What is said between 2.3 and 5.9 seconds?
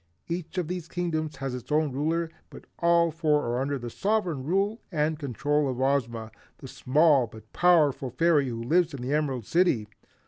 but all four are under the sovereign rule and control of